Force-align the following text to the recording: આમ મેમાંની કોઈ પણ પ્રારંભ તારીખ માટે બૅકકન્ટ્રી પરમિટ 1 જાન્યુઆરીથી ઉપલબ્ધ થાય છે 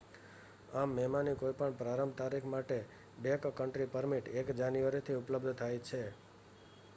આમ 0.75 0.93
મેમાંની 0.93 1.35
કોઈ 1.35 1.57
પણ 1.57 1.75
પ્રારંભ 1.75 2.15
તારીખ 2.15 2.47
માટે 2.47 2.79
બૅકકન્ટ્રી 3.19 3.89
પરમિટ 3.91 4.33
1 4.37 4.57
જાન્યુઆરીથી 4.57 5.19
ઉપલબ્ધ 5.19 5.55
થાય 5.55 5.85
છે 5.85 6.01